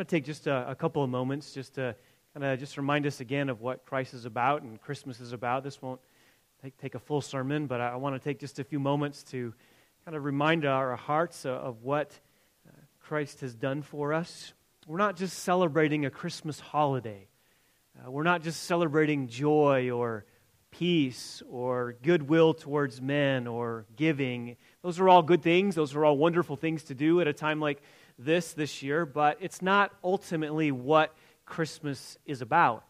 want 0.00 0.08
to 0.08 0.16
take 0.16 0.24
just 0.24 0.46
a, 0.46 0.70
a 0.70 0.74
couple 0.74 1.04
of 1.04 1.10
moments 1.10 1.52
just 1.52 1.74
to 1.74 1.94
kind 2.32 2.42
of 2.42 2.58
just 2.58 2.78
remind 2.78 3.06
us 3.06 3.20
again 3.20 3.50
of 3.50 3.60
what 3.60 3.84
Christ 3.84 4.14
is 4.14 4.24
about 4.24 4.62
and 4.62 4.80
Christmas 4.80 5.20
is 5.20 5.34
about. 5.34 5.62
This 5.62 5.82
won't 5.82 6.00
take, 6.62 6.74
take 6.78 6.94
a 6.94 6.98
full 6.98 7.20
sermon, 7.20 7.66
but 7.66 7.82
I, 7.82 7.96
want 7.96 8.14
to 8.14 8.18
take 8.18 8.38
just 8.38 8.58
a 8.58 8.64
few 8.64 8.80
moments 8.80 9.22
to 9.24 9.52
kind 10.06 10.16
of 10.16 10.24
remind 10.24 10.64
our 10.64 10.96
hearts 10.96 11.44
of, 11.44 11.52
of 11.52 11.82
what 11.82 12.18
uh, 12.66 12.72
Christ 12.98 13.42
has 13.42 13.54
done 13.54 13.82
for 13.82 14.14
us. 14.14 14.54
We're 14.86 14.96
not 14.96 15.18
just 15.18 15.40
celebrating 15.40 16.06
a 16.06 16.10
Christmas 16.10 16.58
holiday. 16.58 17.28
Uh, 17.94 18.10
we're 18.10 18.22
not 18.22 18.42
just 18.42 18.62
celebrating 18.62 19.28
joy 19.28 19.90
or 19.90 20.24
peace 20.70 21.42
or 21.50 21.94
goodwill 22.02 22.54
towards 22.54 23.02
men 23.02 23.46
or 23.46 23.84
giving. 23.96 24.56
Those 24.82 24.98
are 24.98 25.08
all 25.08 25.22
good 25.22 25.42
things. 25.42 25.74
Those 25.74 25.94
are 25.94 26.04
all 26.04 26.16
wonderful 26.16 26.56
things 26.56 26.84
to 26.84 26.94
do 26.94 27.20
at 27.20 27.28
a 27.28 27.32
time 27.32 27.60
like 27.60 27.82
this 28.18 28.52
this 28.52 28.82
year, 28.82 29.04
but 29.04 29.38
it's 29.40 29.60
not 29.60 29.92
ultimately 30.02 30.72
what 30.72 31.14
Christmas 31.44 32.18
is 32.24 32.40
about. 32.40 32.84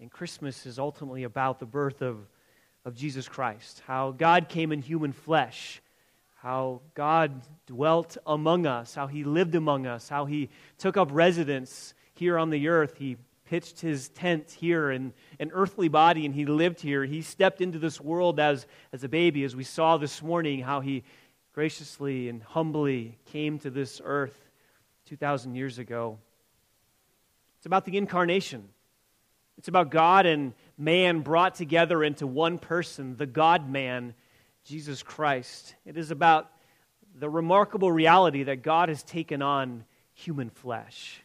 And 0.00 0.10
Christmas 0.10 0.66
is 0.66 0.78
ultimately 0.78 1.24
about 1.24 1.60
the 1.60 1.66
birth 1.66 2.02
of, 2.02 2.18
of 2.84 2.94
Jesus 2.94 3.28
Christ, 3.28 3.82
how 3.86 4.12
God 4.12 4.48
came 4.48 4.70
in 4.70 4.82
human 4.82 5.12
flesh, 5.12 5.80
how 6.36 6.82
God 6.94 7.42
dwelt 7.66 8.16
among 8.26 8.66
us, 8.66 8.94
how 8.94 9.06
he 9.06 9.24
lived 9.24 9.54
among 9.54 9.86
us, 9.86 10.08
how 10.08 10.26
he 10.26 10.50
took 10.76 10.96
up 10.96 11.08
residence 11.10 11.94
here 12.14 12.38
on 12.38 12.50
the 12.50 12.68
earth. 12.68 12.96
He 12.98 13.16
pitched 13.48 13.80
his 13.80 14.10
tent 14.10 14.50
here 14.50 14.90
in 14.90 15.14
an 15.40 15.50
earthly 15.54 15.88
body 15.88 16.26
and 16.26 16.34
he 16.34 16.44
lived 16.44 16.80
here. 16.80 17.04
He 17.06 17.22
stepped 17.22 17.62
into 17.62 17.78
this 17.78 17.98
world 17.98 18.38
as, 18.38 18.66
as 18.92 19.04
a 19.04 19.08
baby, 19.08 19.42
as 19.44 19.56
we 19.56 19.64
saw 19.64 19.96
this 19.96 20.22
morning, 20.22 20.60
how 20.60 20.80
he 20.80 21.02
graciously 21.54 22.28
and 22.28 22.42
humbly 22.42 23.16
came 23.24 23.58
to 23.60 23.70
this 23.70 24.02
earth 24.04 24.38
2,000 25.06 25.54
years 25.54 25.78
ago. 25.78 26.18
It's 27.56 27.64
about 27.64 27.86
the 27.86 27.96
incarnation. 27.96 28.68
It's 29.56 29.68
about 29.68 29.90
God 29.90 30.26
and 30.26 30.52
man 30.76 31.20
brought 31.20 31.54
together 31.54 32.04
into 32.04 32.26
one 32.26 32.58
person, 32.58 33.16
the 33.16 33.26
God 33.26 33.68
man, 33.68 34.14
Jesus 34.62 35.02
Christ. 35.02 35.74
It 35.86 35.96
is 35.96 36.10
about 36.10 36.50
the 37.14 37.30
remarkable 37.30 37.90
reality 37.90 38.42
that 38.42 38.62
God 38.62 38.90
has 38.90 39.02
taken 39.02 39.40
on 39.40 39.84
human 40.12 40.50
flesh. 40.50 41.22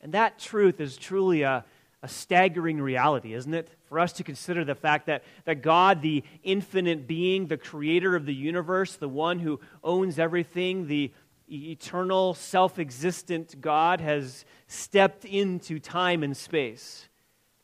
And 0.00 0.12
that 0.14 0.38
truth 0.38 0.80
is 0.80 0.96
truly 0.96 1.42
a, 1.42 1.64
a 2.02 2.08
staggering 2.08 2.80
reality, 2.80 3.34
isn't 3.34 3.52
it? 3.52 3.70
For 3.88 3.98
us 3.98 4.12
to 4.14 4.24
consider 4.24 4.64
the 4.64 4.74
fact 4.74 5.06
that, 5.06 5.24
that 5.44 5.62
God, 5.62 6.02
the 6.02 6.22
infinite 6.42 7.06
being, 7.06 7.46
the 7.46 7.56
creator 7.56 8.14
of 8.14 8.26
the 8.26 8.34
universe, 8.34 8.96
the 8.96 9.08
one 9.08 9.38
who 9.38 9.60
owns 9.82 10.18
everything, 10.18 10.86
the 10.86 11.12
eternal, 11.50 12.34
self 12.34 12.78
existent 12.78 13.60
God, 13.60 14.00
has 14.00 14.44
stepped 14.66 15.24
into 15.24 15.78
time 15.78 16.22
and 16.22 16.36
space. 16.36 17.08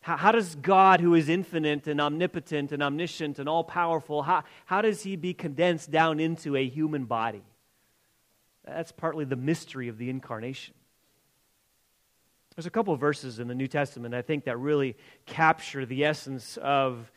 How, 0.00 0.16
how, 0.16 0.32
does 0.32 0.54
God, 0.56 1.00
who 1.00 1.14
is 1.14 1.28
infinite 1.28 1.86
and 1.86 2.00
omnipotent 2.00 2.72
and 2.72 2.82
omniscient 2.82 3.38
and 3.38 3.48
all 3.48 3.64
powerful, 3.64 4.22
how, 4.22 4.44
how 4.66 4.82
does 4.82 5.02
he 5.02 5.16
be 5.16 5.32
condensed 5.32 5.90
down 5.90 6.20
into 6.20 6.56
a 6.56 6.66
human 6.66 7.04
body? 7.04 7.42
That's 8.64 8.92
partly 8.92 9.24
the 9.24 9.36
mystery 9.36 9.88
of 9.88 9.98
the 9.98 10.10
incarnation. 10.10 10.74
There's 12.56 12.66
a 12.66 12.70
couple 12.70 12.94
verses 12.94 13.40
in 13.40 13.48
the 13.48 13.54
New 13.54 13.66
Testament 13.66 14.14
I 14.14 14.22
think 14.22 14.44
that 14.44 14.58
really 14.58 14.96
capture 15.26 15.84
the 15.84 16.04
essence 16.04 16.56
of 16.58 17.10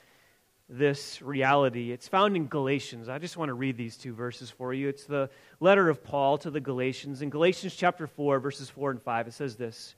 this 0.67 1.21
reality. 1.21 1.91
It's 1.91 2.07
found 2.07 2.35
in 2.35 2.47
Galatians. 2.47 3.07
I 3.07 3.19
just 3.19 3.37
want 3.37 3.49
to 3.49 3.53
read 3.53 3.77
these 3.77 3.97
two 3.97 4.13
verses 4.13 4.49
for 4.49 4.73
you. 4.73 4.89
It's 4.89 5.05
the 5.05 5.29
letter 5.59 5.89
of 5.89 6.03
Paul 6.03 6.39
to 6.39 6.49
the 6.49 6.59
Galatians. 6.59 7.21
In 7.21 7.29
Galatians 7.29 7.75
chapter 7.75 8.07
4, 8.07 8.39
verses 8.39 8.69
4 8.69 8.91
and 8.91 9.01
5, 9.01 9.27
it 9.27 9.33
says 9.33 9.55
this 9.55 9.93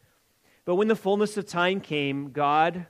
But 0.65 0.75
when 0.75 0.89
the 0.89 0.95
fullness 0.95 1.37
of 1.37 1.47
time 1.47 1.79
came, 1.79 2.31
God 2.31 2.85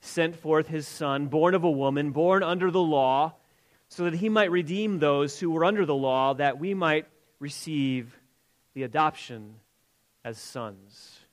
sent 0.00 0.36
forth 0.36 0.68
his 0.68 0.86
Son, 0.86 1.28
born 1.28 1.54
of 1.54 1.64
a 1.64 1.70
woman, 1.70 2.10
born 2.10 2.42
under 2.42 2.70
the 2.70 2.82
law, 2.82 3.34
so 3.88 4.04
that 4.04 4.14
he 4.14 4.28
might 4.28 4.50
redeem 4.50 4.98
those 4.98 5.40
who 5.40 5.50
were 5.50 5.64
under 5.64 5.86
the 5.86 5.94
law, 5.94 6.34
that 6.34 6.58
we 6.58 6.74
might 6.74 7.06
receive 7.40 8.14
the 8.74 8.82
adoption 8.82 9.54
as 10.22 10.36
sons. 10.36 11.23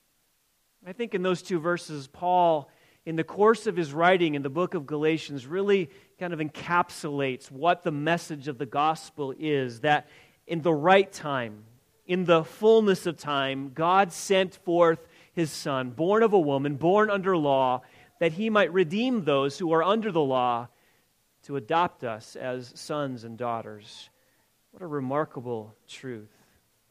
I 0.85 0.93
think 0.93 1.13
in 1.13 1.21
those 1.21 1.43
two 1.43 1.59
verses, 1.59 2.07
Paul, 2.07 2.67
in 3.05 3.15
the 3.15 3.23
course 3.23 3.67
of 3.67 3.77
his 3.77 3.93
writing 3.93 4.33
in 4.33 4.41
the 4.41 4.49
book 4.49 4.73
of 4.73 4.87
Galatians, 4.87 5.45
really 5.45 5.91
kind 6.19 6.33
of 6.33 6.39
encapsulates 6.39 7.51
what 7.51 7.83
the 7.83 7.91
message 7.91 8.47
of 8.47 8.57
the 8.57 8.65
gospel 8.65 9.31
is 9.37 9.81
that 9.81 10.07
in 10.47 10.63
the 10.63 10.73
right 10.73 11.11
time, 11.11 11.65
in 12.07 12.25
the 12.25 12.43
fullness 12.43 13.05
of 13.05 13.15
time, 13.15 13.71
God 13.75 14.11
sent 14.11 14.55
forth 14.55 15.07
his 15.33 15.51
son, 15.51 15.91
born 15.91 16.23
of 16.23 16.33
a 16.33 16.39
woman, 16.39 16.77
born 16.77 17.11
under 17.11 17.37
law, 17.37 17.83
that 18.19 18.33
he 18.33 18.49
might 18.49 18.73
redeem 18.73 19.23
those 19.23 19.59
who 19.59 19.71
are 19.73 19.83
under 19.83 20.11
the 20.11 20.19
law 20.19 20.67
to 21.43 21.57
adopt 21.57 22.03
us 22.03 22.35
as 22.35 22.71
sons 22.75 23.23
and 23.23 23.37
daughters. 23.37 24.09
What 24.71 24.81
a 24.81 24.87
remarkable 24.87 25.75
truth. 25.87 26.31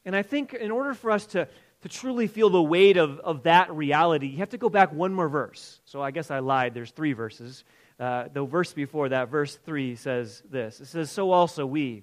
And 0.04 0.14
I 0.14 0.22
think 0.22 0.54
in 0.54 0.70
order 0.70 0.94
for 0.94 1.10
us 1.10 1.26
to 1.26 1.48
to 1.82 1.88
truly 1.88 2.26
feel 2.26 2.50
the 2.50 2.62
weight 2.62 2.96
of, 2.96 3.18
of 3.20 3.44
that 3.44 3.72
reality, 3.74 4.26
you 4.26 4.38
have 4.38 4.50
to 4.50 4.58
go 4.58 4.68
back 4.68 4.92
one 4.92 5.14
more 5.14 5.28
verse. 5.28 5.80
So 5.84 6.02
I 6.02 6.10
guess 6.10 6.30
I 6.30 6.40
lied. 6.40 6.74
There's 6.74 6.90
three 6.90 7.14
verses. 7.14 7.64
Uh, 7.98 8.28
the 8.32 8.44
verse 8.44 8.72
before 8.72 9.10
that, 9.10 9.28
verse 9.28 9.56
3, 9.56 9.96
says 9.96 10.42
this 10.50 10.80
It 10.80 10.86
says, 10.86 11.10
So 11.10 11.32
also 11.32 11.66
we, 11.66 12.02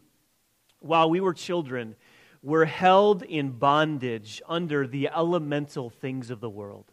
while 0.79 1.09
we 1.09 1.19
were 1.19 1.33
children, 1.33 1.95
were 2.43 2.65
held 2.65 3.23
in 3.23 3.51
bondage 3.51 4.41
under 4.47 4.87
the 4.87 5.09
elemental 5.09 5.89
things 5.89 6.29
of 6.29 6.39
the 6.39 6.49
world. 6.49 6.85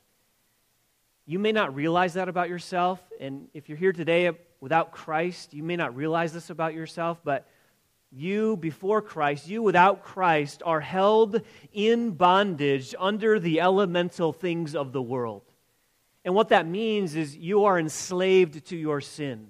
You 1.26 1.38
may 1.38 1.52
not 1.52 1.74
realize 1.74 2.14
that 2.14 2.28
about 2.28 2.48
yourself. 2.48 3.00
And 3.18 3.48
if 3.54 3.68
you're 3.68 3.78
here 3.78 3.92
today 3.92 4.30
without 4.60 4.92
Christ, 4.92 5.54
you 5.54 5.62
may 5.62 5.76
not 5.76 5.96
realize 5.96 6.32
this 6.32 6.50
about 6.50 6.74
yourself, 6.74 7.20
but 7.24 7.48
you 8.14 8.56
before 8.56 9.02
Christ, 9.02 9.48
you 9.48 9.62
without 9.62 10.04
Christ, 10.04 10.62
are 10.64 10.80
held 10.80 11.42
in 11.72 12.12
bondage 12.12 12.94
under 12.98 13.40
the 13.40 13.60
elemental 13.60 14.32
things 14.32 14.74
of 14.74 14.92
the 14.92 15.02
world. 15.02 15.42
And 16.24 16.34
what 16.34 16.48
that 16.50 16.66
means 16.66 17.16
is 17.16 17.36
you 17.36 17.64
are 17.64 17.78
enslaved 17.78 18.66
to 18.66 18.76
your 18.76 19.00
sin. 19.00 19.48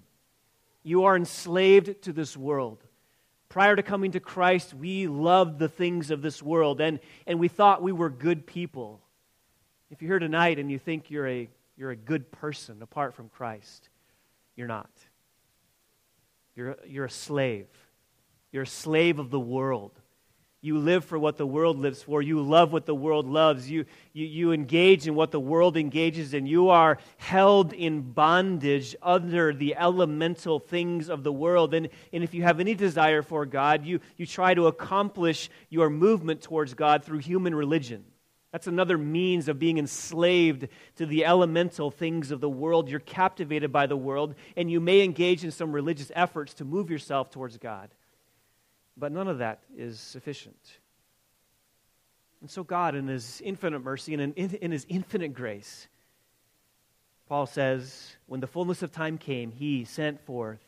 You 0.83 1.05
are 1.05 1.17
enslaved 1.17 2.03
to 2.03 2.13
this 2.13 2.37
world. 2.37 2.83
Prior 3.49 3.77
to 3.77 3.83
coming 3.83 4.13
to 4.13 4.21
Christ, 4.21 4.75
we 4.75 5.07
loved 5.07 5.59
the 5.59 5.69
things 5.69 6.11
of 6.11 6.23
this 6.23 6.43
world 6.43 6.81
and, 6.81 6.99
and 7.27 7.39
we 7.39 7.49
thought 7.49 7.83
we 7.83 7.93
were 7.93 8.11
good 8.11 8.47
people. 8.47 9.01
If 9.91 10.03
you're 10.03 10.13
here 10.13 10.19
tonight 10.19 10.59
and 10.59 10.71
you 10.71 10.79
think 10.79 11.11
you're 11.11 11.29
a, 11.29 11.49
you're 11.77 11.93
a 11.93 11.97
good 11.97 12.33
person 12.33 12.83
apart 12.83 13.15
from 13.15 13.29
Christ, 13.29 13.89
you're 14.57 14.67
not. 14.67 14.91
You're, 16.57 16.77
you're 16.87 17.05
a 17.05 17.11
slave. 17.11 17.69
You're 18.54 18.62
a 18.62 18.66
slave 18.69 19.19
of 19.19 19.31
the 19.31 19.41
world. 19.41 19.91
You 20.62 20.78
live 20.78 21.04
for 21.04 21.19
what 21.19 21.37
the 21.37 21.47
world 21.47 21.76
lives 21.76 22.04
for. 22.04 22.22
You 22.22 22.41
love 22.41 22.72
what 22.72 22.87
the 22.87 22.94
world 22.94 23.26
loves. 23.26 23.69
You, 23.69 23.84
you, 24.12 24.26
you 24.26 24.53
engage 24.53 25.09
in 25.09 25.16
what 25.16 25.32
the 25.32 25.41
world 25.41 25.76
engages 25.76 26.34
in. 26.34 26.47
You 26.47 26.69
are 26.69 26.98
held 27.16 27.72
in 27.72 28.12
bondage 28.12 28.94
under 29.03 29.53
the 29.53 29.75
elemental 29.75 30.60
things 30.60 31.09
of 31.09 31.25
the 31.25 31.32
world. 31.32 31.75
And, 31.75 31.88
and 32.12 32.22
if 32.22 32.32
you 32.32 32.44
have 32.44 32.60
any 32.60 32.76
desire 32.76 33.22
for 33.22 33.44
God, 33.44 33.84
you, 33.84 33.98
you 34.16 34.25
try 34.25 34.54
to 34.54 34.69
accomplish 34.69 35.50
your 35.69 35.91
movement 35.91 36.41
towards 36.41 36.75
God 36.75 37.03
through 37.03 37.19
human 37.19 37.56
religion. 37.56 38.04
That's 38.53 38.69
another 38.69 38.97
means 38.97 39.48
of 39.48 39.59
being 39.59 39.78
enslaved 39.78 40.69
to 40.94 41.06
the 41.06 41.25
elemental 41.25 41.91
things 41.91 42.31
of 42.31 42.41
the 42.41 42.48
world. 42.48 42.88
You're 42.88 43.00
captivated 43.00 43.72
by 43.72 43.86
the 43.86 43.97
world, 43.97 44.36
and 44.56 44.71
you 44.71 44.78
may 44.78 45.03
engage 45.03 45.42
in 45.42 45.50
some 45.50 45.72
religious 45.72 46.12
efforts 46.15 46.54
to 46.54 46.65
move 46.65 46.88
yourself 46.88 47.31
towards 47.31 47.59
God. 47.59 47.91
But 48.97 49.12
none 49.12 49.28
of 49.28 49.38
that 49.38 49.60
is 49.77 49.99
sufficient. 49.99 50.78
And 52.41 52.50
so, 52.50 52.62
God, 52.62 52.94
in 52.94 53.09
His 53.09 53.41
infinite 53.44 53.81
mercy 53.81 54.15
and 54.15 54.34
in, 54.37 54.55
in 54.56 54.71
His 54.71 54.86
infinite 54.89 55.34
grace, 55.34 55.89
Paul 57.28 57.47
says, 57.47 58.16
when 58.27 58.41
the 58.41 58.47
fullness 58.47 58.83
of 58.83 58.92
time 58.92 59.19
came, 59.19 59.51
He 59.51 59.84
sent 59.84 60.21
forth 60.21 60.60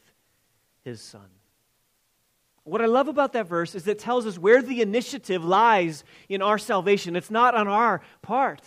His 0.84 1.00
Son. 1.00 1.28
What 2.64 2.82
I 2.82 2.86
love 2.86 3.06
about 3.06 3.34
that 3.34 3.46
verse 3.46 3.76
is 3.76 3.86
it 3.86 4.00
tells 4.00 4.26
us 4.26 4.38
where 4.38 4.60
the 4.60 4.82
initiative 4.82 5.44
lies 5.44 6.02
in 6.28 6.42
our 6.42 6.58
salvation. 6.58 7.14
It's 7.14 7.30
not 7.30 7.54
on 7.54 7.68
our 7.68 8.00
part. 8.22 8.62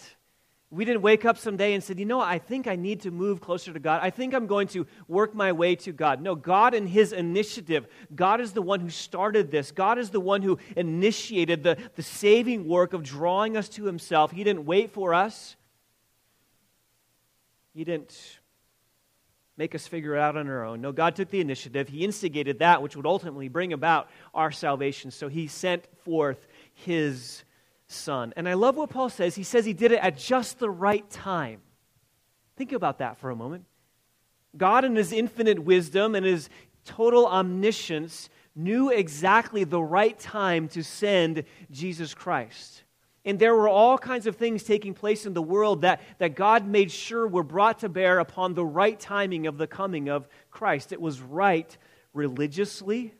We 0.72 0.86
didn't 0.86 1.02
wake 1.02 1.26
up 1.26 1.40
someday 1.40 1.74
and 1.74 1.84
said, 1.84 2.00
you 2.00 2.06
know, 2.06 2.20
I 2.20 2.38
think 2.38 2.68
I 2.68 2.76
need 2.76 3.02
to 3.02 3.12
move 3.12 3.42
closer 3.42 3.74
to 3.74 3.80
God. 3.80 4.02
I 4.04 4.12
think 4.12 4.36
I'm 4.36 4.46
going 4.46 4.68
to 4.70 4.86
work 5.08 5.34
my 5.34 5.52
way 5.52 5.76
to 5.78 5.92
God. 5.92 6.22
No, 6.22 6.36
God 6.36 6.76
in 6.76 6.86
His 6.86 7.12
initiative, 7.12 7.88
God 8.14 8.40
is 8.40 8.52
the 8.52 8.62
one 8.62 8.80
who 8.80 8.92
started 8.92 9.50
this. 9.50 9.72
God 9.72 9.98
is 9.98 10.12
the 10.12 10.20
one 10.20 10.44
who 10.44 10.60
initiated 10.76 11.64
the, 11.64 11.78
the 11.96 12.04
saving 12.04 12.68
work 12.68 12.94
of 12.94 13.02
drawing 13.02 13.58
us 13.58 13.68
to 13.70 13.86
Himself. 13.86 14.32
He 14.32 14.44
didn't 14.44 14.66
wait 14.66 14.92
for 14.92 15.16
us, 15.16 15.56
He 17.74 17.84
didn't 17.84 18.38
make 19.58 19.74
us 19.74 19.88
figure 19.88 20.16
it 20.16 20.20
out 20.22 20.38
on 20.38 20.48
our 20.48 20.64
own. 20.64 20.82
No, 20.82 20.92
God 20.92 21.16
took 21.16 21.32
the 21.32 21.42
initiative. 21.42 21.90
He 21.90 22.06
instigated 22.06 22.60
that 22.60 22.82
which 22.82 22.96
would 22.96 23.08
ultimately 23.08 23.50
bring 23.50 23.74
about 23.74 24.10
our 24.36 24.52
salvation. 24.52 25.10
So 25.10 25.30
He 25.30 25.48
sent 25.48 25.88
forth 26.04 26.48
His 26.76 27.44
Son. 27.90 28.34
And 28.38 28.48
I 28.48 28.54
love 28.54 28.78
what 28.78 28.92
Paul 28.92 29.10
says. 29.10 29.36
He 29.36 29.44
says 29.44 29.66
he 29.66 29.74
did 29.74 29.92
it 29.92 30.00
at 30.02 30.16
just 30.16 30.60
the 30.60 30.70
right 30.70 31.10
time. 31.10 31.60
Think 32.56 32.72
about 32.72 33.00
that 33.00 33.18
for 33.18 33.32
a 33.32 33.36
moment. 33.36 33.66
God, 34.56 34.86
in 34.86 34.96
his 34.96 35.12
infinite 35.12 35.60
wisdom 35.60 36.16
and 36.16 36.26
his 36.26 36.50
total 36.86 37.26
omniscience, 37.26 38.30
knew 38.56 38.90
exactly 38.90 39.64
the 39.64 39.82
right 39.82 40.18
time 40.20 40.68
to 40.70 40.84
send 40.84 41.44
Jesus 41.72 42.14
Christ. 42.14 42.84
And 43.26 43.40
there 43.40 43.56
were 43.56 43.70
all 43.70 43.98
kinds 43.98 44.28
of 44.28 44.36
things 44.36 44.64
taking 44.64 44.94
place 44.94 45.26
in 45.26 45.34
the 45.34 45.42
world 45.42 45.82
that, 45.82 46.02
that 46.20 46.36
God 46.36 46.68
made 46.68 46.92
sure 46.92 47.28
were 47.28 47.44
brought 47.44 47.80
to 47.80 47.90
bear 47.90 48.20
upon 48.20 48.54
the 48.54 48.66
right 48.66 49.00
timing 49.00 49.48
of 49.48 49.58
the 49.58 49.68
coming 49.68 50.10
of 50.10 50.28
Christ. 50.52 50.92
It 50.92 51.02
was 51.02 51.22
right 51.22 51.76
religiously. 52.14 53.14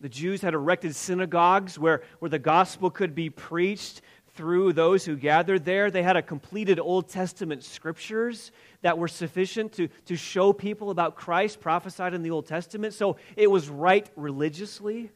The 0.00 0.08
Jews 0.08 0.40
had 0.40 0.54
erected 0.54 0.96
synagogues 0.96 1.78
where, 1.78 2.02
where 2.20 2.30
the 2.30 2.38
gospel 2.38 2.90
could 2.90 3.14
be 3.14 3.28
preached 3.28 4.00
through 4.34 4.72
those 4.72 5.04
who 5.04 5.16
gathered 5.16 5.64
there. 5.64 5.90
They 5.90 6.02
had 6.02 6.16
a 6.16 6.22
completed 6.22 6.80
Old 6.80 7.08
Testament 7.08 7.62
scriptures 7.62 8.52
that 8.80 8.96
were 8.96 9.08
sufficient 9.08 9.72
to, 9.74 9.88
to 10.06 10.16
show 10.16 10.52
people 10.52 10.90
about 10.90 11.16
Christ 11.16 11.60
prophesied 11.60 12.14
in 12.14 12.22
the 12.22 12.30
Old 12.30 12.46
Testament. 12.46 12.94
So 12.94 13.16
it 13.36 13.50
was 13.50 13.68
right 13.68 14.08
religiously. 14.16 15.10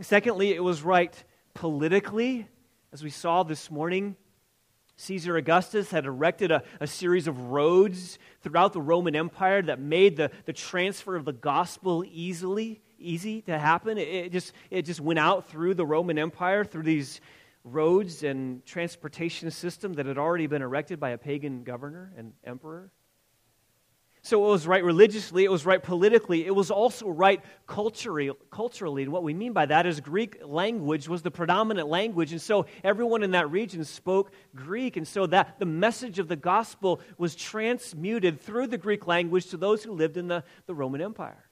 Secondly, 0.00 0.52
it 0.52 0.62
was 0.62 0.82
right 0.82 1.24
politically. 1.54 2.46
As 2.92 3.02
we 3.02 3.10
saw 3.10 3.42
this 3.42 3.70
morning, 3.70 4.16
Caesar 4.96 5.36
Augustus 5.36 5.90
had 5.90 6.04
erected 6.04 6.50
a, 6.50 6.62
a, 6.80 6.86
series 6.86 7.26
of 7.26 7.50
roads 7.50 8.18
throughout 8.42 8.74
the 8.74 8.80
Roman 8.80 9.16
Empire 9.16 9.62
that 9.62 9.80
made 9.80 10.16
the, 10.16 10.30
the 10.44 10.52
transfer 10.52 11.16
of 11.16 11.24
the 11.24 11.32
gospel 11.32 12.04
easily 12.06 12.82
easy 13.02 13.42
to 13.42 13.58
happen. 13.58 13.98
It, 13.98 14.32
just, 14.32 14.52
it 14.70 14.82
just 14.82 15.00
went 15.00 15.18
out 15.18 15.48
through 15.48 15.74
the 15.74 15.86
Roman 15.86 16.18
Empire, 16.18 16.64
through 16.64 16.84
these 16.84 17.20
roads 17.64 18.22
and 18.22 18.64
transportation 18.64 19.50
system 19.50 19.94
that 19.94 20.06
had 20.06 20.18
already 20.18 20.46
been 20.46 20.62
erected 20.62 20.98
by 20.98 21.10
a 21.10 21.18
pagan 21.18 21.62
governor 21.64 22.12
and 22.16 22.32
emperor. 22.44 22.90
So 24.24 24.44
it 24.44 24.48
was 24.50 24.68
right 24.68 24.84
religiously, 24.84 25.44
it 25.44 25.50
was 25.50 25.66
right 25.66 25.82
politically, 25.82 26.46
it 26.46 26.54
was 26.54 26.70
also 26.70 27.08
right 27.08 27.40
culturally. 27.66 28.30
culturally. 28.52 29.02
And 29.02 29.10
what 29.10 29.24
we 29.24 29.34
mean 29.34 29.52
by 29.52 29.66
that 29.66 29.84
is 29.84 29.98
Greek 29.98 30.38
language 30.44 31.08
was 31.08 31.22
the 31.22 31.30
predominant 31.32 31.88
language. 31.88 32.30
And 32.30 32.40
so 32.40 32.66
everyone 32.84 33.24
in 33.24 33.32
that 33.32 33.50
region 33.50 33.84
spoke 33.84 34.30
Greek. 34.54 34.96
And 34.96 35.08
so 35.08 35.26
that 35.26 35.58
the 35.58 35.66
message 35.66 36.20
of 36.20 36.28
the 36.28 36.36
gospel 36.36 37.00
was 37.18 37.34
transmuted 37.34 38.40
through 38.40 38.68
the 38.68 38.78
Greek 38.78 39.08
language 39.08 39.46
to 39.46 39.56
those 39.56 39.82
who 39.82 39.92
lived 39.92 40.16
in 40.16 40.28
the, 40.28 40.44
the 40.66 40.74
Roman 40.74 41.02
Empire. 41.02 41.44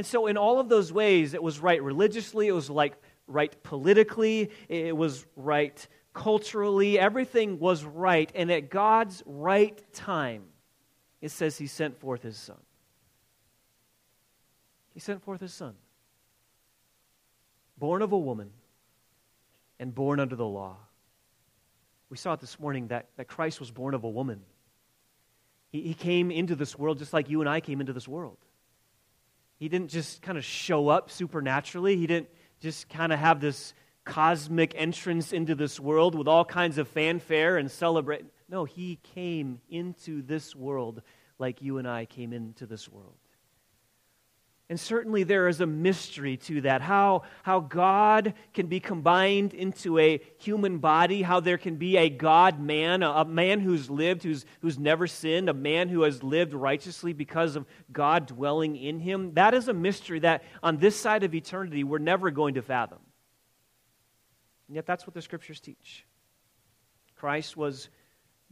And 0.00 0.06
so, 0.06 0.28
in 0.28 0.38
all 0.38 0.58
of 0.58 0.70
those 0.70 0.90
ways, 0.90 1.34
it 1.34 1.42
was 1.42 1.60
right 1.60 1.82
religiously, 1.82 2.48
it 2.48 2.52
was 2.52 2.70
like 2.70 2.94
right 3.26 3.54
politically, 3.62 4.50
it 4.66 4.96
was 4.96 5.26
right 5.36 5.86
culturally, 6.14 6.98
everything 6.98 7.58
was 7.58 7.84
right. 7.84 8.32
And 8.34 8.50
at 8.50 8.70
God's 8.70 9.22
right 9.26 9.78
time, 9.92 10.44
it 11.20 11.32
says 11.32 11.58
He 11.58 11.66
sent 11.66 12.00
forth 12.00 12.22
His 12.22 12.38
Son. 12.38 12.56
He 14.94 15.00
sent 15.00 15.22
forth 15.22 15.42
His 15.42 15.52
Son, 15.52 15.74
born 17.76 18.00
of 18.00 18.12
a 18.12 18.18
woman 18.18 18.48
and 19.78 19.94
born 19.94 20.18
under 20.18 20.34
the 20.34 20.46
law. 20.46 20.78
We 22.08 22.16
saw 22.16 22.32
it 22.32 22.40
this 22.40 22.58
morning 22.58 22.88
that, 22.88 23.10
that 23.18 23.28
Christ 23.28 23.60
was 23.60 23.70
born 23.70 23.92
of 23.92 24.04
a 24.04 24.08
woman. 24.08 24.40
He, 25.68 25.82
he 25.82 25.92
came 25.92 26.30
into 26.30 26.56
this 26.56 26.78
world 26.78 26.96
just 26.96 27.12
like 27.12 27.28
you 27.28 27.42
and 27.42 27.50
I 27.50 27.60
came 27.60 27.82
into 27.82 27.92
this 27.92 28.08
world. 28.08 28.38
He 29.60 29.68
didn't 29.68 29.90
just 29.90 30.22
kind 30.22 30.38
of 30.38 30.44
show 30.44 30.88
up 30.88 31.10
supernaturally. 31.10 31.94
He 31.94 32.06
didn't 32.06 32.30
just 32.60 32.88
kind 32.88 33.12
of 33.12 33.18
have 33.18 33.40
this 33.40 33.74
cosmic 34.06 34.72
entrance 34.74 35.34
into 35.34 35.54
this 35.54 35.78
world 35.78 36.14
with 36.14 36.26
all 36.26 36.46
kinds 36.46 36.78
of 36.78 36.88
fanfare 36.88 37.58
and 37.58 37.70
celebrate. 37.70 38.24
No, 38.48 38.64
he 38.64 38.98
came 39.14 39.60
into 39.68 40.22
this 40.22 40.56
world 40.56 41.02
like 41.38 41.60
you 41.60 41.76
and 41.76 41.86
I 41.86 42.06
came 42.06 42.32
into 42.32 42.64
this 42.64 42.88
world. 42.88 43.16
And 44.70 44.78
certainly 44.78 45.24
there 45.24 45.48
is 45.48 45.60
a 45.60 45.66
mystery 45.66 46.36
to 46.36 46.60
that 46.60 46.80
how, 46.80 47.24
how 47.42 47.58
God 47.58 48.34
can 48.54 48.68
be 48.68 48.78
combined 48.78 49.52
into 49.52 49.98
a 49.98 50.20
human 50.38 50.78
body, 50.78 51.22
how 51.22 51.40
there 51.40 51.58
can 51.58 51.74
be 51.74 51.96
a 51.96 52.08
God 52.08 52.60
man, 52.60 53.02
a, 53.02 53.10
a, 53.10 53.24
man 53.24 53.58
who's 53.58 53.90
lived, 53.90 54.22
who's, 54.22 54.46
who's 54.60 54.78
never 54.78 55.08
sinned, 55.08 55.48
a 55.48 55.54
man 55.54 55.88
who 55.88 56.02
has 56.02 56.22
lived 56.22 56.54
righteously 56.54 57.12
because 57.12 57.56
of 57.56 57.66
God 57.92 58.26
dwelling 58.26 58.76
in 58.76 59.00
him. 59.00 59.34
That 59.34 59.54
is 59.54 59.66
a 59.66 59.72
mystery 59.72 60.20
that 60.20 60.44
on 60.62 60.76
this 60.76 60.94
side 60.94 61.24
of 61.24 61.34
eternity 61.34 61.82
we're 61.82 61.98
never 61.98 62.30
going 62.30 62.54
to 62.54 62.62
fathom. 62.62 63.00
And 64.68 64.76
yet 64.76 64.86
that's 64.86 65.04
what 65.04 65.14
the 65.14 65.22
scriptures 65.22 65.58
teach. 65.58 66.06
Christ 67.16 67.56
was 67.56 67.88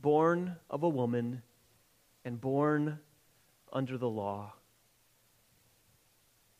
born 0.00 0.56
of 0.68 0.82
a 0.82 0.88
woman 0.88 1.42
and 2.24 2.40
born 2.40 2.98
under 3.72 3.96
the 3.96 4.10
law. 4.10 4.54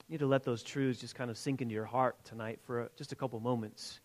Need 0.08 0.20
to 0.20 0.26
let 0.26 0.42
those 0.42 0.62
truths 0.62 1.00
just 1.00 1.14
kind 1.14 1.30
of 1.30 1.36
sink 1.36 1.60
into 1.60 1.74
your 1.74 1.84
heart 1.84 2.16
tonight 2.24 2.60
for 2.64 2.90
just 2.96 3.12
a 3.12 3.16
couple 3.16 3.38
moments. 3.40 4.00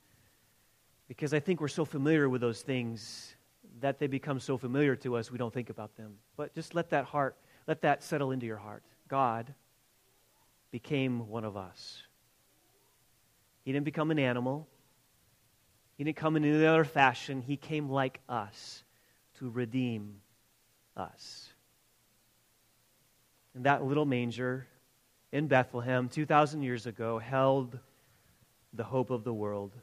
Because 1.07 1.33
I 1.33 1.39
think 1.39 1.61
we're 1.61 1.67
so 1.69 1.85
familiar 1.85 2.27
with 2.27 2.41
those 2.41 2.61
things 2.61 3.35
that 3.79 3.99
they 3.99 4.07
become 4.07 4.39
so 4.39 4.57
familiar 4.57 4.95
to 4.97 5.15
us 5.15 5.31
we 5.31 5.37
don't 5.37 5.53
think 5.53 5.69
about 5.69 5.95
them. 5.95 6.15
But 6.35 6.53
just 6.53 6.75
let 6.75 6.89
that 6.89 7.05
heart, 7.05 7.37
let 7.67 7.81
that 7.81 8.03
settle 8.03 8.31
into 8.31 8.45
your 8.45 8.57
heart. 8.57 8.83
God 9.07 9.53
became 10.71 11.27
one 11.27 11.45
of 11.45 11.55
us. 11.55 12.03
He 13.63 13.71
didn't 13.71 13.85
become 13.85 14.11
an 14.11 14.19
animal. 14.19 14.67
He 15.97 16.03
didn't 16.03 16.17
come 16.17 16.35
in 16.35 16.43
any 16.43 16.65
other 16.65 16.83
fashion. 16.83 17.41
He 17.41 17.55
came 17.55 17.89
like 17.89 18.19
us 18.27 18.83
to 19.39 19.49
redeem 19.49 20.15
us. 20.97 21.49
And 23.55 23.65
that 23.65 23.83
little 23.83 24.05
manger 24.05 24.67
in 25.33 25.47
Bethlehem 25.47 26.07
2,000 26.09 26.61
years 26.61 26.85
ago 26.85 27.17
held 27.17 27.79
the 28.71 28.83
hope 28.83 29.09
of 29.09 29.23
the 29.23 29.33
world. 29.33 29.73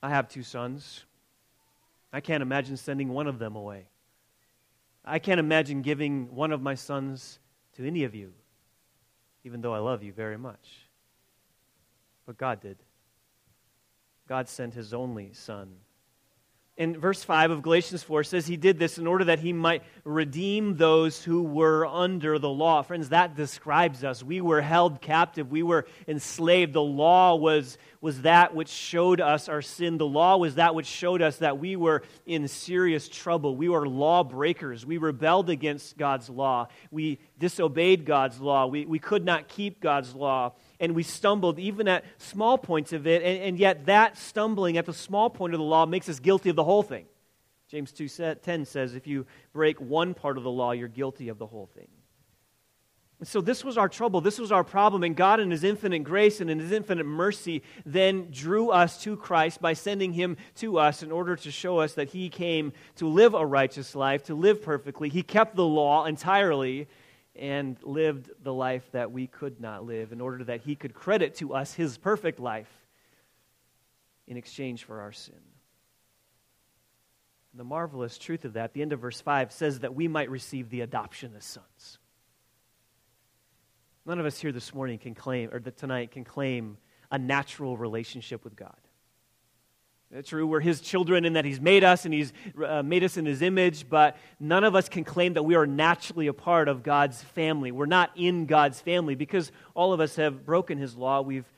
I 0.00 0.10
have 0.10 0.28
two 0.28 0.44
sons. 0.44 1.04
I 2.12 2.20
can't 2.20 2.40
imagine 2.40 2.76
sending 2.76 3.08
one 3.08 3.26
of 3.26 3.40
them 3.40 3.56
away. 3.56 3.88
I 5.04 5.18
can't 5.18 5.40
imagine 5.40 5.82
giving 5.82 6.32
one 6.32 6.52
of 6.52 6.62
my 6.62 6.76
sons 6.76 7.40
to 7.72 7.84
any 7.84 8.04
of 8.04 8.14
you, 8.14 8.32
even 9.42 9.60
though 9.60 9.74
I 9.74 9.80
love 9.80 10.04
you 10.04 10.12
very 10.12 10.38
much. 10.38 10.86
But 12.26 12.38
God 12.38 12.60
did. 12.60 12.76
God 14.28 14.48
sent 14.48 14.74
his 14.74 14.94
only 14.94 15.32
son 15.32 15.74
in 16.76 16.98
verse 16.98 17.22
5 17.22 17.52
of 17.52 17.62
Galatians 17.62 18.02
4 18.02 18.24
says 18.24 18.48
he 18.48 18.56
did 18.56 18.80
this 18.80 18.98
in 18.98 19.06
order 19.06 19.26
that 19.26 19.38
he 19.38 19.52
might 19.52 19.84
redeem 20.02 20.76
those 20.76 21.22
who 21.22 21.44
were 21.44 21.86
under 21.86 22.36
the 22.40 22.48
law. 22.48 22.82
Friends, 22.82 23.10
that 23.10 23.36
describes 23.36 24.02
us. 24.02 24.24
We 24.24 24.40
were 24.40 24.60
held 24.60 25.00
captive, 25.00 25.52
we 25.52 25.62
were 25.62 25.86
enslaved. 26.08 26.72
The 26.72 26.82
law 26.82 27.36
was, 27.36 27.78
was 28.00 28.22
that 28.22 28.56
which 28.56 28.70
showed 28.70 29.20
us 29.20 29.48
our 29.48 29.62
sin. 29.62 29.98
The 29.98 30.06
law 30.06 30.36
was 30.36 30.56
that 30.56 30.74
which 30.74 30.86
showed 30.86 31.22
us 31.22 31.36
that 31.38 31.58
we 31.58 31.76
were 31.76 32.02
in 32.26 32.48
serious 32.48 33.08
trouble. 33.08 33.54
We 33.54 33.68
were 33.68 33.86
lawbreakers. 33.86 34.84
We 34.84 34.98
rebelled 34.98 35.50
against 35.50 35.96
God's 35.96 36.28
law. 36.28 36.66
We 36.90 37.20
disobeyed 37.38 38.04
God's 38.04 38.40
law. 38.40 38.66
We, 38.66 38.84
we 38.84 38.98
could 38.98 39.24
not 39.24 39.46
keep 39.46 39.80
God's 39.80 40.12
law 40.12 40.54
and 40.84 40.94
we 40.94 41.02
stumbled 41.02 41.58
even 41.58 41.88
at 41.88 42.04
small 42.18 42.58
points 42.58 42.92
of 42.92 43.06
it, 43.06 43.22
and, 43.22 43.42
and 43.42 43.58
yet 43.58 43.86
that 43.86 44.16
stumbling 44.18 44.76
at 44.76 44.86
the 44.86 44.92
small 44.92 45.30
point 45.30 45.54
of 45.54 45.58
the 45.58 45.64
law 45.64 45.86
makes 45.86 46.08
us 46.08 46.20
guilty 46.20 46.50
of 46.50 46.56
the 46.56 46.64
whole 46.64 46.82
thing. 46.82 47.06
James 47.68 47.92
2:10 47.92 48.66
says 48.66 48.94
if 48.94 49.06
you 49.06 49.26
break 49.52 49.80
one 49.80 50.14
part 50.14 50.36
of 50.36 50.44
the 50.44 50.50
law, 50.50 50.72
you're 50.72 50.88
guilty 50.88 51.28
of 51.28 51.38
the 51.38 51.46
whole 51.46 51.66
thing. 51.74 51.88
And 53.20 53.28
so 53.28 53.40
this 53.40 53.64
was 53.64 53.78
our 53.78 53.88
trouble, 53.88 54.20
this 54.20 54.38
was 54.38 54.52
our 54.52 54.64
problem, 54.64 55.02
and 55.02 55.16
God 55.16 55.40
in 55.40 55.50
his 55.50 55.64
infinite 55.64 56.00
grace 56.00 56.40
and 56.40 56.50
in 56.50 56.58
his 56.58 56.72
infinite 56.72 57.06
mercy 57.06 57.62
then 57.86 58.28
drew 58.30 58.70
us 58.70 59.00
to 59.04 59.16
Christ 59.16 59.62
by 59.62 59.72
sending 59.72 60.12
him 60.12 60.36
to 60.56 60.78
us 60.78 61.02
in 61.02 61.10
order 61.10 61.34
to 61.36 61.50
show 61.50 61.78
us 61.78 61.94
that 61.94 62.10
he 62.10 62.28
came 62.28 62.72
to 62.96 63.08
live 63.08 63.32
a 63.32 63.46
righteous 63.46 63.94
life, 63.94 64.24
to 64.24 64.34
live 64.34 64.62
perfectly. 64.62 65.08
He 65.08 65.22
kept 65.22 65.56
the 65.56 65.64
law 65.64 66.04
entirely 66.04 66.88
and 67.36 67.76
lived 67.82 68.30
the 68.42 68.52
life 68.52 68.84
that 68.92 69.10
we 69.10 69.26
could 69.26 69.60
not 69.60 69.84
live 69.84 70.12
in 70.12 70.20
order 70.20 70.44
that 70.44 70.60
he 70.60 70.74
could 70.74 70.94
credit 70.94 71.34
to 71.36 71.54
us 71.54 71.74
his 71.74 71.98
perfect 71.98 72.38
life 72.38 72.70
in 74.26 74.36
exchange 74.36 74.84
for 74.84 75.00
our 75.00 75.12
sin. 75.12 75.40
The 77.54 77.64
marvelous 77.64 78.18
truth 78.18 78.44
of 78.44 78.54
that, 78.54 78.72
the 78.72 78.82
end 78.82 78.92
of 78.92 79.00
verse 79.00 79.20
5 79.20 79.52
says 79.52 79.80
that 79.80 79.94
we 79.94 80.08
might 80.08 80.30
receive 80.30 80.70
the 80.70 80.80
adoption 80.80 81.32
as 81.36 81.44
sons. 81.44 81.98
None 84.06 84.18
of 84.18 84.26
us 84.26 84.38
here 84.38 84.52
this 84.52 84.74
morning 84.74 84.98
can 84.98 85.14
claim, 85.14 85.50
or 85.52 85.60
that 85.60 85.76
tonight 85.76 86.10
can 86.10 86.24
claim 86.24 86.76
a 87.10 87.18
natural 87.18 87.76
relationship 87.76 88.44
with 88.44 88.56
God. 88.56 88.76
It's 90.16 90.28
true, 90.28 90.46
we're 90.46 90.60
his 90.60 90.80
children 90.80 91.24
in 91.24 91.32
that 91.32 91.44
he's 91.44 91.60
made 91.60 91.82
us 91.82 92.04
and 92.04 92.14
he's 92.14 92.32
uh, 92.64 92.84
made 92.84 93.02
us 93.02 93.16
in 93.16 93.26
his 93.26 93.42
image, 93.42 93.88
but 93.88 94.16
none 94.38 94.62
of 94.62 94.76
us 94.76 94.88
can 94.88 95.02
claim 95.02 95.34
that 95.34 95.42
we 95.42 95.56
are 95.56 95.66
naturally 95.66 96.28
a 96.28 96.32
part 96.32 96.68
of 96.68 96.84
God's 96.84 97.20
family. 97.20 97.72
We're 97.72 97.86
not 97.86 98.12
in 98.14 98.46
God's 98.46 98.80
family 98.80 99.16
because 99.16 99.50
all 99.74 99.92
of 99.92 99.98
us 99.98 100.14
have 100.14 100.46
broken 100.46 100.78
his 100.78 100.94
law. 100.94 101.20
We've 101.20 101.52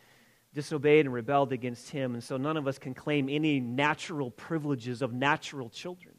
disobeyed 0.55 1.05
and 1.05 1.13
rebelled 1.13 1.53
against 1.53 1.91
him. 1.91 2.15
And 2.15 2.25
so 2.25 2.39
none 2.39 2.57
of 2.57 2.67
us 2.67 2.79
can 2.79 2.95
claim 2.95 3.29
any 3.29 3.61
natural 3.61 4.31
privileges 4.31 5.03
of 5.03 5.13
natural 5.13 5.69
children. 5.69 6.15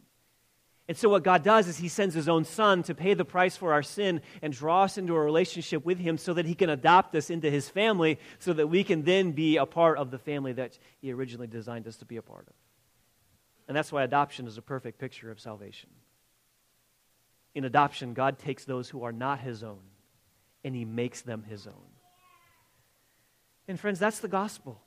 And 0.88 0.96
so, 0.96 1.10
what 1.10 1.24
God 1.24 1.44
does 1.44 1.68
is 1.68 1.78
He 1.78 1.90
sends 1.90 2.16
His 2.16 2.30
own 2.30 2.46
Son 2.46 2.82
to 2.84 2.96
pay 2.96 3.14
the 3.14 3.26
price 3.26 3.58
for 3.58 3.74
our 3.74 3.84
sin 3.84 4.22
and 4.42 4.54
draw 4.54 4.84
us 4.84 4.98
into 4.98 5.16
a 5.16 5.20
relationship 5.20 5.84
with 5.86 6.00
Him 6.00 6.18
so 6.18 6.34
that 6.34 6.46
He 6.46 6.56
can 6.56 6.70
adopt 6.70 7.14
us 7.16 7.30
into 7.30 7.52
His 7.52 7.68
family 7.68 8.20
so 8.40 8.54
that 8.54 8.68
we 8.68 8.84
can 8.84 9.04
then 9.04 9.34
be 9.34 9.58
a 9.58 9.66
part 9.66 9.98
of 9.98 10.12
the 10.12 10.18
family 10.18 10.54
that 10.54 10.78
He 11.02 11.12
originally 11.12 11.48
designed 11.48 11.88
us 11.88 11.98
to 11.98 12.06
be 12.06 12.16
a 12.16 12.22
part 12.22 12.48
of. 12.48 12.54
And 13.68 13.76
that's 13.76 13.92
why 13.92 14.04
adoption 14.04 14.48
is 14.48 14.58
a 14.58 14.62
perfect 14.62 14.98
picture 14.98 15.30
of 15.30 15.42
salvation. 15.42 15.90
In 17.54 17.66
adoption, 17.66 18.14
God 18.14 18.40
takes 18.40 18.64
those 18.64 18.88
who 18.90 19.04
are 19.04 19.12
not 19.12 19.42
His 19.42 19.64
own 19.64 19.82
and 20.64 20.74
He 20.74 20.86
makes 20.86 21.22
them 21.22 21.44
His 21.44 21.68
own. 21.68 21.74
And, 23.68 23.78
friends, 23.78 24.00
that's 24.00 24.20
the 24.20 24.30
gospel. 24.30 24.82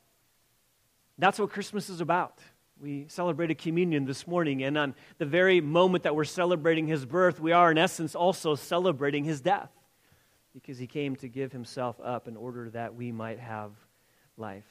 That's 1.18 1.38
what 1.38 1.50
Christmas 1.50 1.90
is 1.90 2.00
about. 2.00 2.38
We 2.80 3.06
celebrated 3.08 3.58
communion 3.58 4.06
this 4.06 4.26
morning, 4.26 4.62
and 4.62 4.78
on 4.78 4.94
the 5.18 5.26
very 5.26 5.60
moment 5.60 6.04
that 6.04 6.14
we're 6.14 6.24
celebrating 6.24 6.86
his 6.86 7.04
birth, 7.04 7.38
we 7.38 7.52
are, 7.52 7.70
in 7.70 7.76
essence, 7.76 8.14
also 8.14 8.54
celebrating 8.54 9.24
his 9.24 9.42
death 9.42 9.70
because 10.54 10.78
he 10.78 10.86
came 10.86 11.14
to 11.16 11.28
give 11.28 11.52
himself 11.52 12.00
up 12.02 12.26
in 12.26 12.36
order 12.36 12.70
that 12.70 12.94
we 12.94 13.12
might 13.12 13.38
have 13.38 13.72
life. 14.38 14.64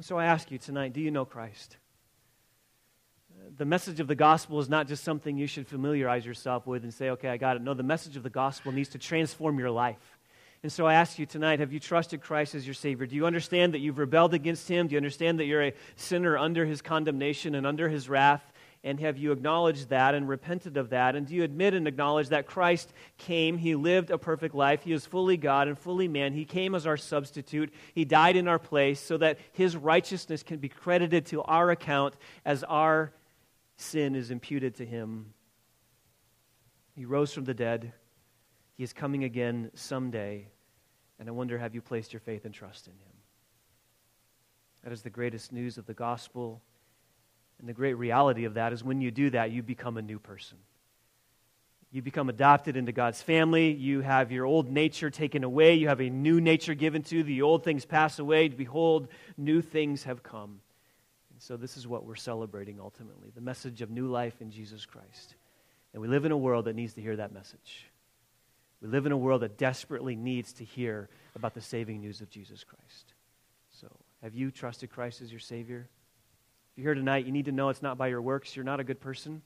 so 0.00 0.18
I 0.18 0.26
ask 0.26 0.50
you 0.50 0.58
tonight 0.58 0.92
do 0.92 1.00
you 1.00 1.10
know 1.10 1.24
Christ? 1.24 1.76
The 3.56 3.64
message 3.64 4.00
of 4.00 4.08
the 4.08 4.14
gospel 4.14 4.58
is 4.58 4.68
not 4.68 4.88
just 4.88 5.04
something 5.04 5.36
you 5.36 5.46
should 5.46 5.68
familiarize 5.68 6.24
yourself 6.24 6.66
with 6.66 6.82
and 6.82 6.92
say, 6.92 7.10
okay, 7.10 7.28
I 7.28 7.36
got 7.36 7.56
it. 7.56 7.62
No, 7.62 7.74
the 7.74 7.82
message 7.82 8.16
of 8.16 8.22
the 8.22 8.30
gospel 8.30 8.72
needs 8.72 8.88
to 8.90 8.98
transform 8.98 9.58
your 9.58 9.70
life. 9.70 10.13
And 10.64 10.72
so 10.72 10.86
I 10.86 10.94
ask 10.94 11.18
you 11.18 11.26
tonight 11.26 11.60
have 11.60 11.74
you 11.74 11.78
trusted 11.78 12.22
Christ 12.22 12.54
as 12.54 12.66
your 12.66 12.72
Savior? 12.72 13.04
Do 13.04 13.14
you 13.14 13.26
understand 13.26 13.74
that 13.74 13.80
you've 13.80 13.98
rebelled 13.98 14.32
against 14.32 14.66
Him? 14.66 14.86
Do 14.86 14.92
you 14.92 14.96
understand 14.96 15.38
that 15.38 15.44
you're 15.44 15.62
a 15.62 15.74
sinner 15.96 16.38
under 16.38 16.64
His 16.64 16.80
condemnation 16.80 17.54
and 17.54 17.66
under 17.66 17.90
His 17.90 18.08
wrath? 18.08 18.42
And 18.82 18.98
have 18.98 19.18
you 19.18 19.32
acknowledged 19.32 19.90
that 19.90 20.14
and 20.14 20.26
repented 20.26 20.78
of 20.78 20.88
that? 20.88 21.16
And 21.16 21.26
do 21.26 21.34
you 21.34 21.42
admit 21.42 21.74
and 21.74 21.86
acknowledge 21.86 22.30
that 22.30 22.46
Christ 22.46 22.94
came? 23.18 23.58
He 23.58 23.74
lived 23.74 24.10
a 24.10 24.16
perfect 24.16 24.54
life. 24.54 24.84
He 24.84 24.94
is 24.94 25.04
fully 25.04 25.36
God 25.36 25.68
and 25.68 25.78
fully 25.78 26.08
man. 26.08 26.32
He 26.32 26.46
came 26.46 26.74
as 26.74 26.86
our 26.86 26.96
substitute. 26.96 27.70
He 27.94 28.06
died 28.06 28.34
in 28.34 28.48
our 28.48 28.58
place 28.58 29.00
so 29.00 29.18
that 29.18 29.38
His 29.52 29.76
righteousness 29.76 30.42
can 30.42 30.60
be 30.60 30.70
credited 30.70 31.26
to 31.26 31.42
our 31.42 31.72
account 31.72 32.14
as 32.42 32.64
our 32.64 33.12
sin 33.76 34.14
is 34.14 34.30
imputed 34.30 34.76
to 34.76 34.86
Him. 34.86 35.34
He 36.96 37.04
rose 37.04 37.34
from 37.34 37.44
the 37.44 37.52
dead. 37.52 37.92
He 38.76 38.82
is 38.82 38.94
coming 38.94 39.24
again 39.24 39.70
someday. 39.74 40.48
And 41.18 41.28
I 41.28 41.32
wonder 41.32 41.58
have 41.58 41.74
you 41.74 41.80
placed 41.80 42.12
your 42.12 42.20
faith 42.20 42.44
and 42.44 42.54
trust 42.54 42.86
in 42.86 42.92
Him? 42.92 43.12
That 44.82 44.92
is 44.92 45.02
the 45.02 45.10
greatest 45.10 45.52
news 45.52 45.78
of 45.78 45.86
the 45.86 45.94
gospel. 45.94 46.60
And 47.58 47.68
the 47.68 47.72
great 47.72 47.94
reality 47.94 48.44
of 48.44 48.54
that 48.54 48.72
is 48.72 48.84
when 48.84 49.00
you 49.00 49.10
do 49.10 49.30
that, 49.30 49.50
you 49.50 49.62
become 49.62 49.96
a 49.96 50.02
new 50.02 50.18
person. 50.18 50.58
You 51.90 52.02
become 52.02 52.28
adopted 52.28 52.76
into 52.76 52.90
God's 52.90 53.22
family. 53.22 53.70
You 53.70 54.00
have 54.00 54.32
your 54.32 54.46
old 54.46 54.68
nature 54.68 55.10
taken 55.10 55.44
away. 55.44 55.74
You 55.74 55.88
have 55.88 56.00
a 56.00 56.10
new 56.10 56.40
nature 56.40 56.74
given 56.74 57.02
to 57.04 57.18
you. 57.18 57.22
The 57.22 57.42
old 57.42 57.62
things 57.62 57.84
pass 57.84 58.18
away. 58.18 58.48
Behold, 58.48 59.08
new 59.36 59.62
things 59.62 60.02
have 60.02 60.22
come. 60.22 60.60
And 61.30 61.40
so, 61.40 61.56
this 61.56 61.76
is 61.76 61.86
what 61.86 62.04
we're 62.04 62.16
celebrating 62.16 62.80
ultimately 62.80 63.30
the 63.32 63.40
message 63.40 63.80
of 63.80 63.90
new 63.90 64.08
life 64.08 64.40
in 64.40 64.50
Jesus 64.50 64.84
Christ. 64.84 65.36
And 65.92 66.02
we 66.02 66.08
live 66.08 66.24
in 66.24 66.32
a 66.32 66.36
world 66.36 66.64
that 66.64 66.74
needs 66.74 66.94
to 66.94 67.00
hear 67.00 67.14
that 67.14 67.32
message. 67.32 67.86
We 68.84 68.90
live 68.90 69.06
in 69.06 69.12
a 69.12 69.16
world 69.16 69.40
that 69.40 69.56
desperately 69.56 70.14
needs 70.14 70.52
to 70.54 70.64
hear 70.64 71.08
about 71.34 71.54
the 71.54 71.62
saving 71.62 72.02
news 72.02 72.20
of 72.20 72.28
Jesus 72.28 72.64
Christ. 72.64 73.14
So, 73.70 73.88
have 74.22 74.34
you 74.34 74.50
trusted 74.50 74.90
Christ 74.90 75.22
as 75.22 75.30
your 75.30 75.40
Savior? 75.40 75.88
If 76.70 76.76
you're 76.76 76.92
here 76.92 76.94
tonight, 76.94 77.24
you 77.24 77.32
need 77.32 77.46
to 77.46 77.52
know 77.52 77.70
it's 77.70 77.80
not 77.80 77.96
by 77.96 78.08
your 78.08 78.20
works. 78.20 78.54
You're 78.54 78.62
not 78.66 78.80
a 78.80 78.84
good 78.84 79.00
person. 79.00 79.40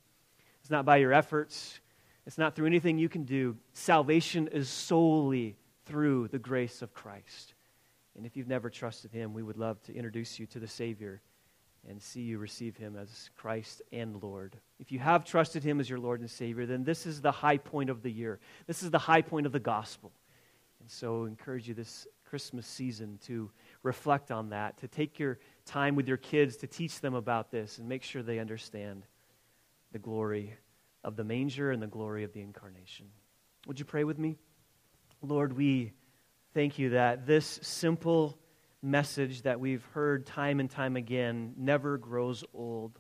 It's 0.61 0.71
not 0.71 0.85
by 0.85 0.97
your 0.97 1.12
efforts. 1.12 1.78
It's 2.26 2.37
not 2.37 2.57
through 2.57 2.66
anything 2.66 2.99
you 2.99 3.09
can 3.09 3.23
do. 3.23 3.57
Salvation 3.75 4.49
is 4.49 4.68
solely 4.68 5.54
through 5.87 6.26
the 6.28 6.40
grace 6.40 6.83
of 6.83 6.92
Christ. 6.92 7.54
And 8.16 8.26
if 8.26 8.37
you've 8.37 8.49
never 8.49 8.68
trusted 8.68 9.12
Him, 9.12 9.35
we 9.35 9.45
would 9.45 9.57
love 9.57 9.80
to 9.85 9.95
introduce 9.95 10.40
you 10.40 10.47
to 10.47 10.59
the 10.59 10.66
Savior 10.66 11.21
and 11.88 12.00
see 12.00 12.21
you 12.21 12.38
receive 12.38 12.76
him 12.76 12.97
as 12.97 13.30
Christ 13.37 13.83
and 13.92 14.23
Lord. 14.23 14.57
If 14.78 14.92
you 14.92 14.99
have 14.99 15.25
trusted 15.25 15.64
him 15.64 15.80
as 15.80 15.88
your 15.88 15.99
Lord 15.99 16.21
and 16.21 16.30
Savior, 16.30 16.66
then 16.66 16.85
this 16.85 17.07
is 17.07 17.21
the 17.21 17.33
high 17.33 17.57
point 17.57 17.88
of 17.88 18.02
the 18.02 18.11
year. 18.11 18.38
This 18.66 18.83
is 18.83 18.90
the 18.90 18.99
high 18.99 19.23
point 19.23 19.47
of 19.47 19.52
the 19.52 19.61
gospel. 19.61 20.12
And 20.80 20.90
so 20.90 21.25
I 21.25 21.28
encourage 21.28 21.66
you 21.66 21.75
this 21.75 22.07
Christmas 22.28 22.66
season 22.66 23.18
to 23.26 23.50
reflect 23.83 24.30
on 24.30 24.50
that, 24.50 24.76
to 24.78 24.88
take 24.88 25.18
your 25.18 25.38
time 25.64 25.97
with 25.97 26.07
your 26.07 26.16
kids 26.18 26.57
to 26.59 26.66
teach 26.66 27.00
them 27.00 27.14
about 27.14 27.50
this 27.50 27.78
and 27.78 27.88
make 27.88 28.02
sure 28.02 28.23
they 28.23 28.38
understand 28.38 29.04
the 29.92 29.99
glory 29.99 30.54
of 31.04 31.16
the 31.16 31.25
manger 31.25 31.71
and 31.71 31.83
the 31.83 31.87
glory 31.87 32.25
of 32.25 32.33
the 32.33 32.40
incarnation. 32.40 33.07
Would 33.66 33.78
you 33.78 33.85
pray 33.87 34.04
with 34.04 34.18
me? 34.18 34.37
Lord, 35.23 35.57
we 35.57 35.92
thank 36.52 36.78
you 36.78 36.90
that 36.90 37.26
this 37.26 37.59
simple 37.62 38.38
message 38.82 39.42
that 39.42 39.61
we've 39.61 39.85
heard 39.92 40.26
time 40.26 40.61
and 40.61 40.70
time 40.70 40.97
again 40.97 41.54
never 41.56 41.99
grows 41.99 42.44
old. 42.54 42.99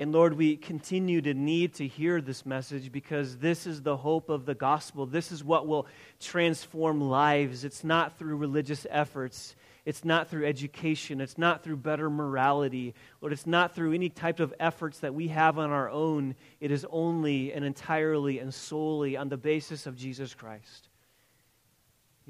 And 0.00 0.12
Lord, 0.12 0.32
we 0.32 0.56
continue 0.56 1.20
to 1.20 1.34
need 1.34 1.74
to 1.74 1.86
hear 1.86 2.22
this 2.22 2.46
message 2.46 2.90
because 2.90 3.36
this 3.36 3.66
is 3.66 3.82
the 3.82 3.98
hope 3.98 4.30
of 4.30 4.46
the 4.46 4.54
gospel. 4.54 5.04
This 5.04 5.30
is 5.30 5.44
what 5.44 5.68
will 5.68 5.86
transform 6.18 7.02
lives. 7.02 7.64
It's 7.64 7.84
not 7.84 8.18
through 8.18 8.36
religious 8.36 8.86
efforts, 8.88 9.54
it's 9.84 10.02
not 10.02 10.28
through 10.28 10.46
education, 10.46 11.20
it's 11.20 11.36
not 11.36 11.62
through 11.62 11.76
better 11.76 12.08
morality. 12.08 12.94
Lord, 13.20 13.34
it's 13.34 13.46
not 13.46 13.74
through 13.74 13.92
any 13.92 14.08
type 14.08 14.40
of 14.40 14.54
efforts 14.58 15.00
that 15.00 15.14
we 15.14 15.28
have 15.28 15.58
on 15.58 15.70
our 15.70 15.90
own. 15.90 16.34
It 16.60 16.70
is 16.70 16.86
only 16.90 17.52
and 17.52 17.62
entirely 17.62 18.38
and 18.38 18.54
solely 18.54 19.18
on 19.18 19.28
the 19.28 19.36
basis 19.36 19.86
of 19.86 19.96
Jesus 19.96 20.32
Christ. 20.32 20.89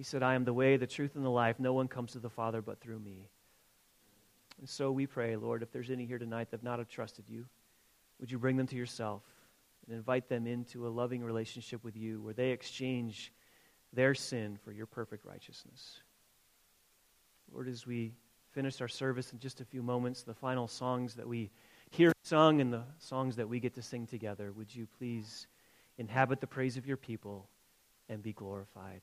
He 0.01 0.05
said, 0.05 0.23
I 0.23 0.35
am 0.35 0.47
the 0.47 0.55
way, 0.55 0.79
the 0.79 0.87
truth, 0.87 1.15
and 1.15 1.23
the 1.23 1.29
life. 1.29 1.57
No 1.61 1.75
one 1.75 1.87
comes 1.87 2.13
to 2.13 2.21
the 2.21 2.31
Father 2.31 2.63
but 2.63 2.81
through 2.81 3.01
me. 3.01 3.29
And 4.59 4.67
so 4.67 4.91
we 4.91 5.07
pray, 5.07 5.37
Lord, 5.37 5.63
if 5.63 5.73
there's 5.73 5.91
any 5.91 6.07
here 6.07 6.17
tonight 6.17 6.51
that 6.51 6.61
have 6.61 6.65
not 6.65 6.79
have 6.79 6.89
trusted 6.89 7.27
you, 7.29 7.45
would 8.19 8.31
you 8.31 8.39
bring 8.39 8.57
them 8.57 8.67
to 8.69 8.77
yourself 8.77 9.21
and 9.87 9.95
invite 9.95 10.27
them 10.27 10.47
into 10.47 10.87
a 10.87 10.89
loving 10.89 11.23
relationship 11.23 11.85
with 11.85 11.99
you 11.99 12.23
where 12.23 12.33
they 12.33 12.49
exchange 12.49 13.31
their 13.93 14.15
sin 14.15 14.59
for 14.65 14.73
your 14.73 14.87
perfect 14.87 15.27
righteousness? 15.27 16.01
Lord, 17.53 17.69
as 17.69 17.87
we 17.87 18.15
finish 18.53 18.81
our 18.81 18.89
service 18.89 19.35
in 19.35 19.39
just 19.39 19.61
a 19.61 19.67
few 19.67 19.83
moments, 19.83 20.23
the 20.23 20.33
final 20.33 20.67
songs 20.67 21.15
that 21.17 21.29
we 21.29 21.51
hear 21.91 22.15
sung 22.23 22.63
and 22.63 22.73
the 22.73 22.85
songs 23.01 23.37
that 23.37 23.51
we 23.51 23.61
get 23.61 23.75
to 23.75 23.83
sing 23.83 24.07
together, 24.07 24.51
would 24.53 24.75
you 24.75 24.89
please 24.97 25.47
inhabit 25.99 26.41
the 26.41 26.47
praise 26.47 26.79
of 26.79 26.87
your 26.87 26.97
people 26.97 27.51
and 28.09 28.23
be 28.23 28.33
glorified? 28.33 29.03